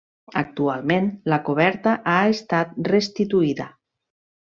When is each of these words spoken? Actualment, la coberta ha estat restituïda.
Actualment, 0.39 1.09
la 1.35 1.39
coberta 1.51 1.95
ha 2.13 2.17
estat 2.33 2.75
restituïda. 2.91 3.73